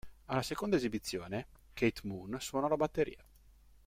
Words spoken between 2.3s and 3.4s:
suonò la batteria.